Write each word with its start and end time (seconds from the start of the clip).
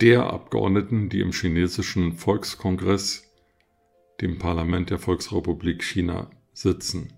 der 0.00 0.32
Abgeordneten, 0.32 1.08
die 1.08 1.20
im 1.20 1.32
chinesischen 1.32 2.12
Volkskongress, 2.12 3.30
dem 4.20 4.38
Parlament 4.38 4.90
der 4.90 4.98
Volksrepublik 4.98 5.82
China, 5.82 6.30
sitzen. 6.52 7.12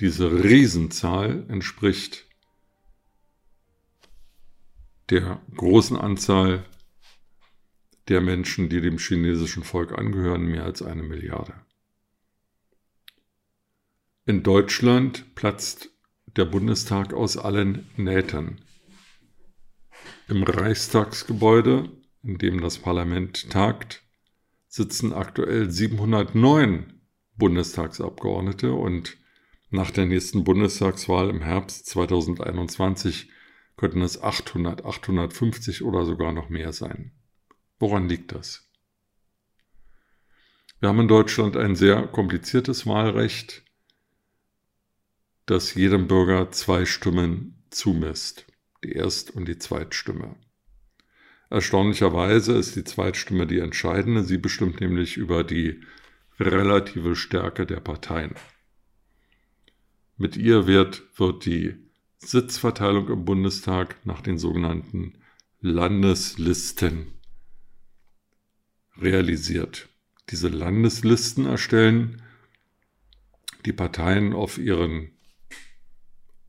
Diese 0.00 0.44
Riesenzahl 0.44 1.44
entspricht 1.48 2.26
der 5.10 5.40
großen 5.56 5.96
Anzahl 5.96 6.64
der 8.08 8.20
Menschen, 8.20 8.68
die 8.68 8.80
dem 8.80 8.98
chinesischen 8.98 9.62
Volk 9.62 9.96
angehören, 9.96 10.44
mehr 10.46 10.64
als 10.64 10.82
eine 10.82 11.02
Milliarde. 11.02 11.54
In 14.24 14.42
Deutschland 14.42 15.34
platzt 15.34 15.90
der 16.26 16.44
Bundestag 16.44 17.12
aus 17.12 17.36
allen 17.36 17.90
Nähten. 17.96 18.60
Im 20.28 20.42
Reichstagsgebäude, 20.44 21.90
in 22.22 22.38
dem 22.38 22.60
das 22.60 22.78
Parlament 22.78 23.50
tagt, 23.50 24.02
sitzen 24.68 25.12
aktuell 25.12 25.70
709 25.70 27.00
Bundestagsabgeordnete 27.36 28.72
und 28.72 29.16
nach 29.70 29.90
der 29.90 30.06
nächsten 30.06 30.44
Bundestagswahl 30.44 31.30
im 31.30 31.40
Herbst 31.42 31.86
2021 31.86 33.30
könnten 33.76 34.02
es 34.02 34.22
800, 34.22 34.84
850 34.84 35.82
oder 35.82 36.04
sogar 36.04 36.32
noch 36.32 36.50
mehr 36.50 36.72
sein. 36.72 37.12
Woran 37.78 38.08
liegt 38.08 38.32
das? 38.32 38.70
Wir 40.78 40.88
haben 40.88 41.00
in 41.00 41.08
Deutschland 41.08 41.56
ein 41.56 41.74
sehr 41.74 42.06
kompliziertes 42.06 42.86
Wahlrecht, 42.86 43.64
das 45.46 45.74
jedem 45.74 46.06
Bürger 46.06 46.50
zwei 46.50 46.84
Stimmen 46.84 47.64
zumisst, 47.70 48.46
die 48.84 48.92
Erst- 48.92 49.30
und 49.30 49.46
die 49.46 49.58
Zweitstimme. 49.58 50.36
Erstaunlicherweise 51.50 52.54
ist 52.54 52.76
die 52.76 52.84
Zweitstimme 52.84 53.46
die 53.46 53.58
entscheidende, 53.58 54.24
sie 54.24 54.38
bestimmt 54.38 54.80
nämlich 54.80 55.16
über 55.16 55.44
die 55.44 55.82
relative 56.40 57.14
Stärke 57.14 57.66
der 57.66 57.80
Parteien. 57.80 58.34
Mit 60.16 60.36
ihr 60.36 60.66
wird, 60.66 61.02
wird 61.16 61.44
die 61.44 61.76
Sitzverteilung 62.18 63.08
im 63.08 63.24
Bundestag 63.24 63.96
nach 64.04 64.20
den 64.20 64.38
sogenannten 64.38 65.18
Landeslisten 65.60 67.12
realisiert. 68.96 69.88
Diese 70.30 70.48
Landeslisten 70.48 71.46
erstellen 71.46 72.22
die 73.64 73.72
Parteien 73.72 74.32
auf 74.32 74.58
ihren 74.58 75.10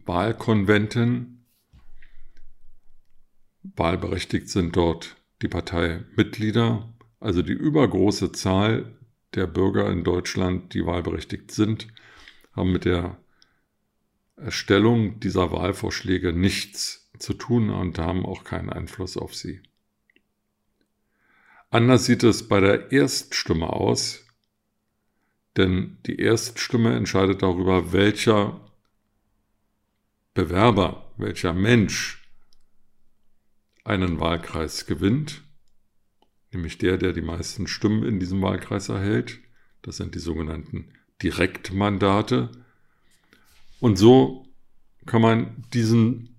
Wahlkonventen. 0.06 1.43
Wahlberechtigt 3.64 4.50
sind 4.50 4.76
dort 4.76 5.16
die 5.42 5.48
Parteimitglieder, 5.48 6.94
also 7.20 7.42
die 7.42 7.54
übergroße 7.54 8.32
Zahl 8.32 8.98
der 9.34 9.48
Bürger 9.48 9.90
in 9.90 10.04
Deutschland, 10.04 10.74
die 10.74 10.86
wahlberechtigt 10.86 11.52
sind, 11.52 11.88
haben 12.54 12.72
mit 12.72 12.86
der 12.86 13.18
Erstellung 14.36 15.20
dieser 15.20 15.52
Wahlvorschläge 15.52 16.34
nichts 16.34 17.10
zu 17.18 17.34
tun 17.34 17.70
und 17.70 17.98
haben 18.00 18.26
auch 18.26 18.44
keinen 18.44 18.70
Einfluss 18.70 19.18
auf 19.18 19.34
sie. 19.34 19.62
Anders 21.70 22.06
sieht 22.06 22.24
es 22.24 22.48
bei 22.48 22.60
der 22.60 22.92
Erststimme 22.92 23.72
aus, 23.72 24.26
denn 25.58 25.98
die 26.06 26.20
Erststimme 26.20 26.96
entscheidet 26.96 27.42
darüber, 27.42 27.94
welcher 27.94 28.60
Bewerber, 30.34 31.12
welcher 31.18 31.54
Mensch 31.54 32.23
einen 33.84 34.20
Wahlkreis 34.20 34.86
gewinnt, 34.86 35.42
nämlich 36.52 36.78
der, 36.78 36.98
der 36.98 37.14
die 37.14 37.22
meisten 37.22 37.68
Stimmen 37.68 38.04
in 38.04 38.20
diesem 38.20 38.42
Wahlkreis 38.42 38.90
erhält. 38.90 39.40
Das 39.82 39.98
sind 39.98 40.16
die 40.16 40.20
sogenannten 40.20 40.94
Direktmandate. 41.22 42.52
Und 43.80 43.98
so 43.98 44.46
kann 45.06 45.22
man 45.22 45.64
diesen 45.74 46.38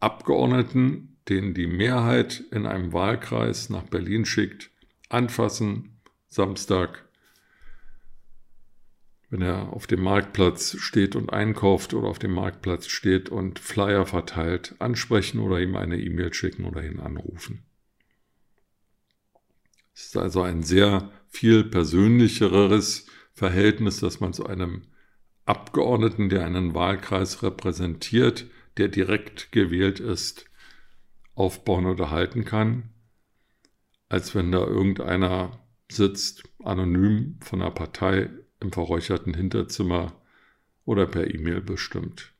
Abgeordneten, 0.00 1.18
den 1.28 1.54
die 1.54 1.66
Mehrheit 1.66 2.44
in 2.50 2.66
einem 2.66 2.92
Wahlkreis 2.92 3.68
nach 3.68 3.82
Berlin 3.84 4.24
schickt, 4.24 4.70
anfassen, 5.08 6.00
Samstag 6.28 7.05
wenn 9.28 9.42
er 9.42 9.72
auf 9.72 9.86
dem 9.86 10.02
Marktplatz 10.02 10.76
steht 10.78 11.16
und 11.16 11.32
einkauft 11.32 11.94
oder 11.94 12.08
auf 12.08 12.18
dem 12.18 12.32
Marktplatz 12.32 12.86
steht 12.86 13.28
und 13.28 13.58
Flyer 13.58 14.06
verteilt, 14.06 14.74
ansprechen 14.78 15.40
oder 15.40 15.60
ihm 15.60 15.76
eine 15.76 15.98
E-Mail 15.98 16.32
schicken 16.32 16.64
oder 16.64 16.84
ihn 16.84 17.00
anrufen. 17.00 17.64
Es 19.94 20.06
ist 20.06 20.16
also 20.16 20.42
ein 20.42 20.62
sehr 20.62 21.10
viel 21.28 21.64
persönlicheres 21.64 23.06
Verhältnis, 23.32 24.00
das 24.00 24.20
man 24.20 24.32
zu 24.32 24.46
einem 24.46 24.82
Abgeordneten, 25.44 26.28
der 26.28 26.44
einen 26.44 26.74
Wahlkreis 26.74 27.42
repräsentiert, 27.42 28.46
der 28.76 28.88
direkt 28.88 29.52
gewählt 29.52 30.00
ist, 30.00 30.46
aufbauen 31.34 31.86
oder 31.86 32.10
halten 32.10 32.44
kann, 32.44 32.90
als 34.08 34.34
wenn 34.34 34.52
da 34.52 34.58
irgendeiner 34.58 35.66
sitzt, 35.90 36.44
anonym 36.62 37.38
von 37.42 37.62
einer 37.62 37.70
Partei 37.70 38.30
im 38.60 38.72
verräucherten 38.72 39.34
Hinterzimmer 39.34 40.20
oder 40.84 41.06
per 41.06 41.32
E-Mail 41.32 41.60
bestimmt. 41.60 42.32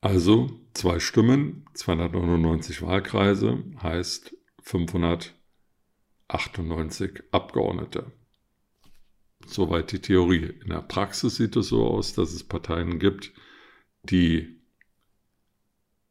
Also 0.00 0.58
zwei 0.74 1.00
Stimmen, 1.00 1.66
299 1.72 2.82
Wahlkreise 2.82 3.64
heißt 3.82 4.36
598 4.62 7.22
Abgeordnete. 7.32 8.12
Soweit 9.46 9.92
die 9.92 10.00
Theorie. 10.00 10.52
In 10.62 10.68
der 10.68 10.82
Praxis 10.82 11.36
sieht 11.36 11.56
es 11.56 11.68
so 11.68 11.86
aus, 11.86 12.12
dass 12.12 12.34
es 12.34 12.44
Parteien 12.44 12.98
gibt, 12.98 13.32
die 14.02 14.60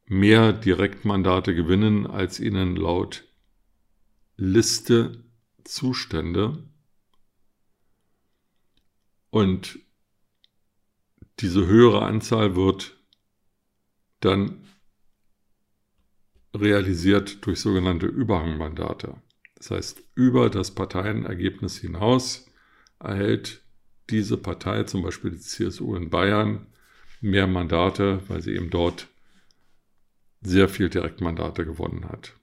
mehr 0.06 0.54
Direktmandate 0.54 1.54
gewinnen, 1.54 2.08
als 2.08 2.40
ihnen 2.40 2.76
laut 2.76 3.28
Liste 4.38 5.24
Zustände 5.64 6.64
und 9.30 9.80
diese 11.40 11.66
höhere 11.66 12.04
Anzahl 12.04 12.56
wird 12.56 12.98
dann 14.20 14.68
realisiert 16.56 17.46
durch 17.46 17.60
sogenannte 17.60 18.06
Überhangmandate. 18.06 19.22
Das 19.56 19.72
heißt, 19.72 20.04
über 20.16 20.50
das 20.50 20.72
Parteienergebnis 20.72 21.78
hinaus 21.78 22.48
erhält 23.00 23.64
diese 24.10 24.38
Partei, 24.38 24.84
zum 24.84 25.02
Beispiel 25.02 25.32
die 25.32 25.40
CSU 25.40 25.96
in 25.96 26.10
Bayern, 26.10 26.68
mehr 27.22 27.48
Mandate, 27.48 28.22
weil 28.28 28.42
sie 28.42 28.54
eben 28.54 28.70
dort 28.70 29.08
sehr 30.42 30.68
viel 30.68 30.90
Direktmandate 30.90 31.66
gewonnen 31.66 32.10
hat. 32.10 32.34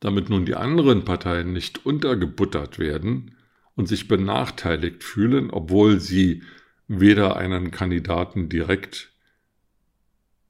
Damit 0.00 0.30
nun 0.30 0.46
die 0.46 0.54
anderen 0.54 1.04
Parteien 1.04 1.52
nicht 1.52 1.84
untergebuttert 1.84 2.78
werden 2.78 3.36
und 3.74 3.86
sich 3.86 4.08
benachteiligt 4.08 5.04
fühlen, 5.04 5.50
obwohl 5.50 6.00
sie 6.00 6.42
weder 6.88 7.36
einen 7.36 7.70
Kandidaten 7.70 8.48
direkt 8.48 9.12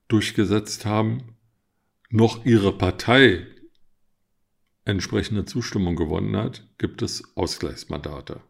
durchgesetzt 0.09 0.87
haben, 0.87 1.37
noch 2.09 2.45
ihre 2.45 2.77
Partei 2.77 3.47
entsprechende 4.85 5.45
Zustimmung 5.45 5.97
gewonnen 5.97 6.37
hat, 6.37 6.67
gibt 6.79 7.03
es 7.03 7.37
Ausgleichsmandate. 7.37 8.41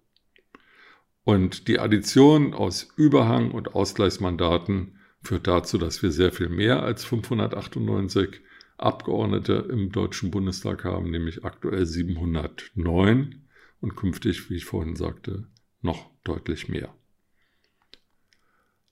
Und 1.25 1.69
die 1.69 1.79
Addition 1.79 2.55
aus 2.55 2.89
Überhang 2.97 3.51
und 3.51 3.75
Ausgleichsmandaten 3.75 4.99
führt 5.23 5.47
dazu, 5.47 5.77
dass 5.77 6.03
wir 6.03 6.13
sehr 6.13 6.33
viel 6.33 6.49
mehr 6.49 6.83
als 6.83 7.05
598 7.05 8.41
Abgeordnete 8.81 9.69
im 9.71 9.93
Deutschen 9.93 10.31
Bundestag 10.31 10.85
haben, 10.85 11.11
nämlich 11.11 11.45
aktuell 11.45 11.87
709 11.87 13.47
und 13.81 13.97
künftig, 13.97 14.49
wie 14.51 14.57
ich 14.57 14.65
vorhin 14.65 14.97
sagte, 14.97 15.49
noch 15.83 16.11
deutlich 16.25 16.69
mehr. 16.69 16.95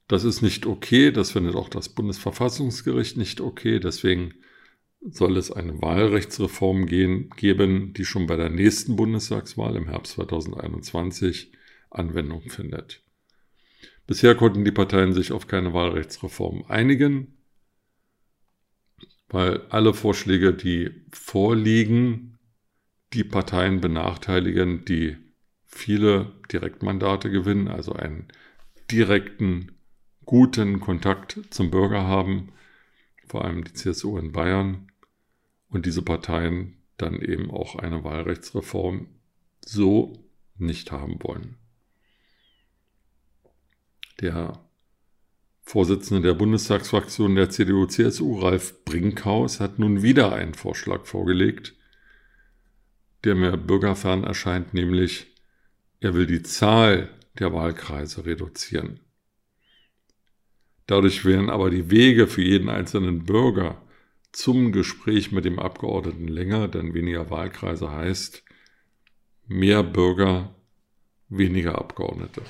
Das 0.08 0.24
ist 0.24 0.40
nicht 0.40 0.64
okay, 0.66 1.10
das 1.10 1.32
findet 1.32 1.54
auch 1.54 1.68
das 1.68 1.90
Bundesverfassungsgericht 1.90 3.16
nicht 3.18 3.40
okay. 3.40 3.78
Deswegen 3.78 4.34
soll 5.02 5.36
es 5.36 5.52
eine 5.52 5.80
Wahlrechtsreform 5.80 6.86
gehen, 6.86 7.30
geben, 7.36 7.92
die 7.92 8.04
schon 8.04 8.26
bei 8.26 8.36
der 8.36 8.48
nächsten 8.48 8.96
Bundestagswahl 8.96 9.76
im 9.76 9.88
Herbst 9.88 10.14
2021 10.14 11.52
Anwendung 11.90 12.48
findet. 12.48 13.02
Bisher 14.06 14.34
konnten 14.34 14.64
die 14.64 14.72
Parteien 14.72 15.12
sich 15.12 15.32
auf 15.32 15.46
keine 15.46 15.74
Wahlrechtsreform 15.74 16.64
einigen, 16.68 17.37
weil 19.28 19.62
alle 19.68 19.94
Vorschläge, 19.94 20.54
die 20.54 20.90
vorliegen, 21.12 22.38
die 23.12 23.24
Parteien 23.24 23.80
benachteiligen, 23.80 24.84
die 24.84 25.16
viele 25.66 26.32
Direktmandate 26.50 27.30
gewinnen, 27.30 27.68
also 27.68 27.92
einen 27.92 28.28
direkten, 28.90 29.72
guten 30.24 30.80
Kontakt 30.80 31.40
zum 31.50 31.70
Bürger 31.70 32.06
haben, 32.06 32.52
vor 33.26 33.44
allem 33.44 33.64
die 33.64 33.72
CSU 33.72 34.18
in 34.18 34.32
Bayern, 34.32 34.90
und 35.68 35.84
diese 35.84 36.02
Parteien 36.02 36.82
dann 36.96 37.20
eben 37.20 37.50
auch 37.50 37.76
eine 37.76 38.02
Wahlrechtsreform 38.02 39.08
so 39.64 40.24
nicht 40.56 40.90
haben 40.92 41.22
wollen. 41.22 41.56
Der 44.20 44.67
Vorsitzende 45.68 46.22
der 46.22 46.32
Bundestagsfraktion 46.32 47.34
der 47.34 47.50
CDU-CSU, 47.50 48.38
Ralf 48.38 48.86
Brinkhaus, 48.86 49.60
hat 49.60 49.78
nun 49.78 50.02
wieder 50.02 50.32
einen 50.32 50.54
Vorschlag 50.54 51.04
vorgelegt, 51.04 51.74
der 53.24 53.34
mir 53.34 53.54
bürgerfern 53.58 54.24
erscheint, 54.24 54.72
nämlich 54.72 55.26
er 56.00 56.14
will 56.14 56.24
die 56.24 56.42
Zahl 56.42 57.10
der 57.38 57.52
Wahlkreise 57.52 58.24
reduzieren. 58.24 59.00
Dadurch 60.86 61.26
wären 61.26 61.50
aber 61.50 61.68
die 61.68 61.90
Wege 61.90 62.28
für 62.28 62.40
jeden 62.40 62.70
einzelnen 62.70 63.26
Bürger 63.26 63.82
zum 64.32 64.72
Gespräch 64.72 65.32
mit 65.32 65.44
dem 65.44 65.58
Abgeordneten 65.58 66.28
länger, 66.28 66.68
denn 66.68 66.94
weniger 66.94 67.28
Wahlkreise 67.28 67.92
heißt 67.92 68.42
mehr 69.46 69.82
Bürger, 69.82 70.54
weniger 71.28 71.76
Abgeordnete. 71.76 72.40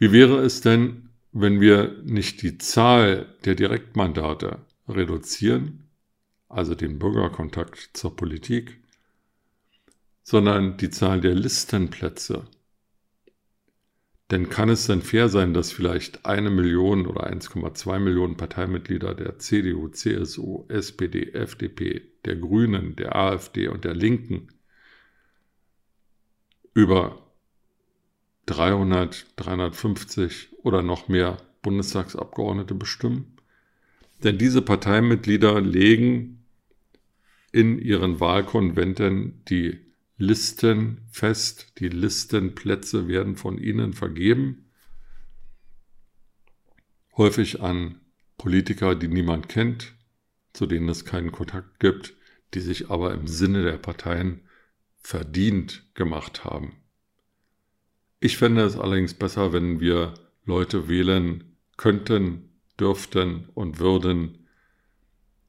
Wie 0.00 0.12
wäre 0.12 0.38
es 0.38 0.62
denn, 0.62 1.10
wenn 1.30 1.60
wir 1.60 2.00
nicht 2.04 2.40
die 2.40 2.56
Zahl 2.56 3.36
der 3.44 3.54
Direktmandate 3.54 4.64
reduzieren, 4.88 5.90
also 6.48 6.74
den 6.74 6.98
Bürgerkontakt 6.98 7.90
zur 7.92 8.16
Politik, 8.16 8.80
sondern 10.22 10.78
die 10.78 10.88
Zahl 10.88 11.20
der 11.20 11.34
Listenplätze? 11.34 12.46
Denn 14.30 14.48
kann 14.48 14.70
es 14.70 14.86
denn 14.86 15.02
fair 15.02 15.28
sein, 15.28 15.52
dass 15.52 15.70
vielleicht 15.70 16.24
eine 16.24 16.48
Million 16.48 17.06
oder 17.06 17.30
1,2 17.30 17.98
Millionen 17.98 18.38
Parteimitglieder 18.38 19.14
der 19.14 19.38
CDU, 19.38 19.88
CSU, 19.88 20.64
SPD, 20.68 21.32
FDP, 21.32 22.00
der 22.24 22.36
Grünen, 22.36 22.96
der 22.96 23.16
AfD 23.16 23.68
und 23.68 23.84
der 23.84 23.94
Linken 23.94 24.48
über 26.72 27.29
300, 28.50 29.26
350 29.36 30.48
oder 30.64 30.82
noch 30.82 31.08
mehr 31.08 31.36
Bundestagsabgeordnete 31.62 32.74
bestimmen? 32.74 33.36
Denn 34.24 34.38
diese 34.38 34.60
Parteimitglieder 34.60 35.60
legen 35.60 36.44
in 37.52 37.78
ihren 37.78 38.18
Wahlkonventen 38.18 39.44
die 39.48 39.78
Listen 40.16 41.00
fest. 41.10 41.78
Die 41.78 41.88
Listenplätze 41.88 43.08
werden 43.08 43.36
von 43.36 43.56
ihnen 43.56 43.94
vergeben. 43.94 44.66
Häufig 47.16 47.62
an 47.62 48.00
Politiker, 48.36 48.94
die 48.96 49.08
niemand 49.08 49.48
kennt, 49.48 49.94
zu 50.52 50.66
denen 50.66 50.88
es 50.88 51.04
keinen 51.04 51.32
Kontakt 51.32 51.78
gibt, 51.78 52.14
die 52.54 52.60
sich 52.60 52.90
aber 52.90 53.14
im 53.14 53.26
Sinne 53.28 53.62
der 53.62 53.78
Parteien 53.78 54.40
verdient 54.96 55.88
gemacht 55.94 56.44
haben. 56.44 56.80
Ich 58.20 58.36
fände 58.36 58.62
es 58.62 58.76
allerdings 58.76 59.14
besser, 59.14 59.54
wenn 59.54 59.80
wir 59.80 60.14
Leute 60.44 60.88
wählen 60.88 61.56
könnten, 61.78 62.50
dürften 62.78 63.48
und 63.54 63.78
würden, 63.78 64.46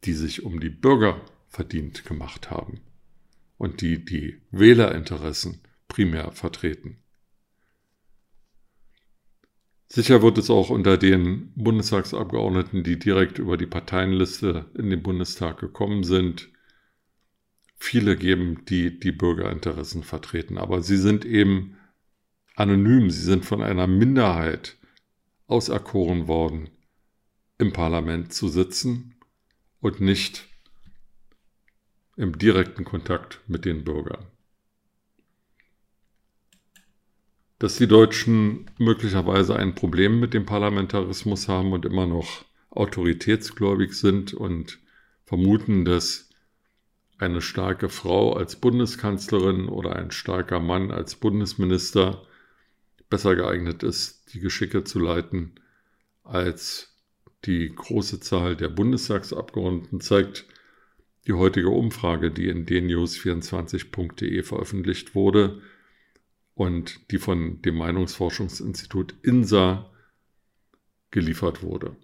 die 0.05 0.13
sich 0.13 0.43
um 0.43 0.61
die 0.61 0.69
Bürger 0.69 1.21
verdient 1.49 2.05
gemacht 2.05 2.49
haben 2.49 2.79
und 3.57 3.81
die 3.81 4.03
die 4.03 4.41
Wählerinteressen 4.51 5.59
primär 5.89 6.31
vertreten. 6.31 6.97
Sicher 9.89 10.21
wird 10.21 10.37
es 10.37 10.49
auch 10.49 10.69
unter 10.69 10.97
den 10.97 11.51
Bundestagsabgeordneten, 11.55 12.85
die 12.85 12.97
direkt 12.97 13.39
über 13.39 13.57
die 13.57 13.65
Parteienliste 13.65 14.71
in 14.75 14.89
den 14.89 15.03
Bundestag 15.03 15.59
gekommen 15.59 16.05
sind, 16.05 16.47
viele 17.75 18.15
geben, 18.15 18.63
die 18.69 18.97
die 18.97 19.11
Bürgerinteressen 19.11 20.03
vertreten. 20.03 20.57
Aber 20.57 20.81
sie 20.81 20.95
sind 20.95 21.25
eben 21.25 21.75
anonym, 22.61 23.09
sie 23.09 23.23
sind 23.23 23.45
von 23.45 23.61
einer 23.61 23.87
Minderheit 23.87 24.77
auserkoren 25.47 26.27
worden, 26.27 26.69
im 27.57 27.73
Parlament 27.73 28.33
zu 28.33 28.47
sitzen 28.47 29.15
und 29.81 29.99
nicht 29.99 30.47
im 32.15 32.37
direkten 32.37 32.85
Kontakt 32.85 33.41
mit 33.47 33.65
den 33.65 33.83
Bürgern. 33.83 34.25
Dass 37.59 37.77
die 37.77 37.87
Deutschen 37.87 38.69
möglicherweise 38.77 39.55
ein 39.55 39.75
Problem 39.75 40.19
mit 40.19 40.33
dem 40.33 40.45
Parlamentarismus 40.45 41.47
haben 41.47 41.73
und 41.73 41.85
immer 41.85 42.07
noch 42.07 42.45
autoritätsgläubig 42.69 43.93
sind 43.93 44.33
und 44.33 44.79
vermuten, 45.25 45.85
dass 45.85 46.29
eine 47.17 47.41
starke 47.41 47.89
Frau 47.89 48.33
als 48.33 48.55
Bundeskanzlerin 48.55 49.67
oder 49.69 49.95
ein 49.95 50.11
starker 50.11 50.59
Mann 50.59 50.91
als 50.91 51.15
Bundesminister 51.15 52.25
besser 53.11 53.35
geeignet 53.35 53.83
ist, 53.83 54.33
die 54.33 54.39
Geschicke 54.39 54.83
zu 54.83 54.97
leiten 54.97 55.53
als 56.23 56.97
die 57.45 57.69
große 57.69 58.19
Zahl 58.19 58.55
der 58.55 58.69
Bundestagsabgeordneten, 58.69 60.01
zeigt 60.01 60.47
die 61.27 61.33
heutige 61.33 61.69
Umfrage, 61.69 62.31
die 62.31 62.47
in 62.47 62.65
dnews24.de 62.65 64.41
veröffentlicht 64.41 65.13
wurde 65.13 65.61
und 66.55 67.11
die 67.11 67.19
von 67.19 67.61
dem 67.61 67.75
Meinungsforschungsinstitut 67.75 69.13
INSA 69.21 69.91
geliefert 71.11 71.61
wurde. 71.61 71.95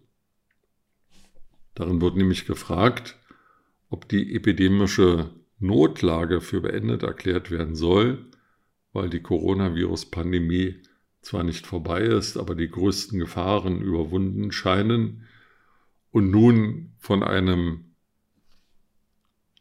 Darin 1.74 2.02
wird 2.02 2.18
nämlich 2.18 2.46
gefragt, 2.46 3.18
ob 3.90 4.10
die 4.10 4.36
epidemische 4.36 5.32
Notlage 5.60 6.42
für 6.42 6.62
beendet 6.62 7.04
erklärt 7.04 7.50
werden 7.50 7.76
soll, 7.76 8.26
weil 8.94 9.10
die 9.10 9.22
Coronavirus-Pandemie 9.22 10.82
zwar 11.28 11.44
nicht 11.44 11.68
vorbei 11.68 12.02
ist, 12.02 12.38
aber 12.38 12.56
die 12.56 12.70
größten 12.70 13.20
Gefahren 13.20 13.82
überwunden 13.82 14.52
scheinen 14.54 15.28
und 16.12 16.32
nun 16.32 16.94
von 17.00 17.22
einem 17.22 17.96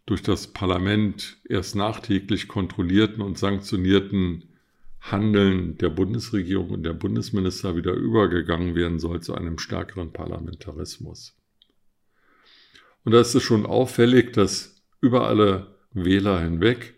durch 0.07 0.23
das 0.23 0.53
Parlament 0.53 1.39
erst 1.49 1.75
nachträglich 1.75 2.47
kontrollierten 2.47 3.21
und 3.21 3.37
sanktionierten 3.37 4.45
Handeln 5.01 5.77
der 5.79 5.91
Bundesregierung 5.91 6.71
und 6.71 6.85
der 6.85 6.93
Bundesminister 6.93 7.75
wieder 7.75 7.95
übergegangen 7.95 8.77
werden 8.77 9.01
soll 9.01 9.21
zu 9.21 9.35
einem 9.35 9.59
stärkeren 9.59 10.13
Parlamentarismus. 10.13 11.37
Und 13.05 13.13
da 13.13 13.21
ist 13.21 13.35
es 13.35 13.43
schon 13.43 13.67
auffällig, 13.67 14.33
dass 14.33 14.85
über 15.01 15.27
alle 15.27 15.79
Wähler 15.93 16.41
hinweg, 16.41 16.95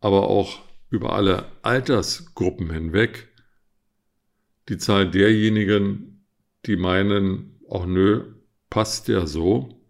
aber 0.00 0.28
auch 0.28 0.62
über 0.90 1.14
alle 1.14 1.46
Altersgruppen 1.62 2.70
hinweg, 2.70 3.28
die 4.68 4.78
Zahl 4.78 5.10
derjenigen, 5.10 6.24
die 6.66 6.76
meinen, 6.76 7.60
auch 7.68 7.86
nö, 7.86 8.34
passt 8.70 9.08
ja 9.08 9.26
so, 9.26 9.80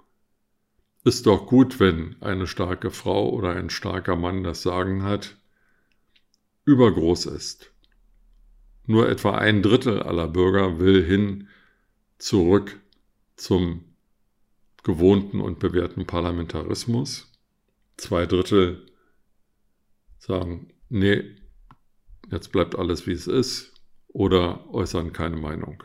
ist 1.04 1.26
doch 1.26 1.47
gut, 1.47 1.80
wenn 1.80 2.21
eine 2.21 2.47
starke 2.47 2.90
Frau 2.90 3.30
oder 3.30 3.54
ein 3.54 3.71
starker 3.71 4.16
Mann 4.16 4.42
das 4.42 4.62
Sagen 4.62 5.02
hat, 5.02 5.37
übergroß 6.64 7.26
ist. 7.26 7.73
Nur 8.87 9.09
etwa 9.09 9.38
ein 9.38 9.62
Drittel 9.62 10.02
aller 10.02 10.28
Bürger 10.28 10.78
will 10.78 11.02
hin 11.04 11.49
zurück 12.18 12.80
zum 13.37 13.85
gewohnten 14.83 15.40
und 15.40 15.59
bewährten 15.59 16.06
Parlamentarismus. 16.06 17.33
Zwei 17.97 18.26
Drittel 18.26 18.87
sagen, 20.18 20.68
nee, 20.88 21.37
jetzt 22.30 22.52
bleibt 22.52 22.76
alles 22.76 23.06
wie 23.06 23.12
es 23.12 23.26
ist 23.26 23.75
oder 24.16 24.73
äußern 24.73 25.12
keine 25.12 25.37
Meinung. 25.37 25.82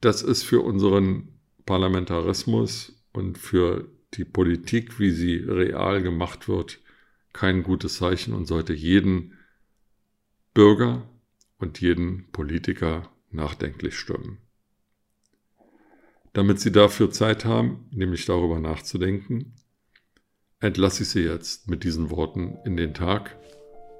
Das 0.00 0.22
ist 0.22 0.42
für 0.42 0.60
unseren 0.60 1.38
Parlamentarismus 1.66 3.00
und 3.12 3.38
für 3.38 3.88
die 4.14 4.24
Politik, 4.24 4.98
wie 4.98 5.10
sie 5.10 5.36
real 5.36 6.02
gemacht 6.02 6.48
wird, 6.48 6.80
kein 7.32 7.62
gutes 7.62 7.98
Zeichen 7.98 8.34
und 8.34 8.46
sollte 8.46 8.72
jeden 8.72 9.38
Bürger 10.52 11.08
und 11.58 11.80
jeden 11.80 12.28
Politiker 12.32 13.08
nachdenklich 13.30 13.96
stimmen. 13.96 14.38
Damit 16.32 16.58
Sie 16.58 16.72
dafür 16.72 17.12
Zeit 17.12 17.44
haben, 17.44 17.86
nämlich 17.92 18.24
darüber 18.26 18.58
nachzudenken, 18.58 19.54
entlasse 20.58 21.04
ich 21.04 21.10
Sie 21.10 21.22
jetzt 21.22 21.68
mit 21.68 21.84
diesen 21.84 22.10
Worten 22.10 22.58
in 22.64 22.76
den 22.76 22.94
Tag 22.94 23.36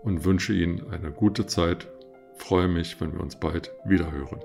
und 0.03 0.25
wünsche 0.25 0.53
Ihnen 0.53 0.89
eine 0.89 1.13
gute 1.13 1.47
Zeit. 1.47 1.89
Freue 2.41 2.69
mich, 2.69 3.01
wenn 3.01 3.13
wir 3.13 3.21
uns 3.21 3.37
bald 3.37 3.71
wiederhören. 3.85 4.41